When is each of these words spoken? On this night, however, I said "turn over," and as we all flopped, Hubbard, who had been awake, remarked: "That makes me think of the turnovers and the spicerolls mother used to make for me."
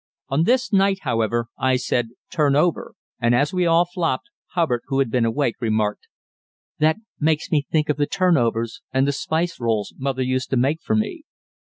On 0.29 0.45
this 0.45 0.73
night, 0.73 1.01
however, 1.03 1.49
I 1.59 1.75
said 1.75 2.07
"turn 2.31 2.55
over," 2.55 2.95
and 3.19 3.35
as 3.35 3.53
we 3.53 3.67
all 3.67 3.85
flopped, 3.85 4.31
Hubbard, 4.53 4.81
who 4.87 4.97
had 4.97 5.11
been 5.11 5.25
awake, 5.25 5.53
remarked: 5.61 6.07
"That 6.79 6.97
makes 7.19 7.51
me 7.51 7.67
think 7.71 7.87
of 7.87 7.97
the 7.97 8.07
turnovers 8.07 8.81
and 8.91 9.07
the 9.07 9.11
spicerolls 9.11 9.93
mother 9.99 10.23
used 10.23 10.49
to 10.49 10.57
make 10.57 10.81
for 10.81 10.95
me." 10.95 11.21